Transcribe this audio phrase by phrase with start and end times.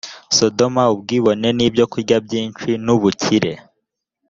[0.37, 3.51] sodomu ubwibone n ibyokurya byinshi n ubukire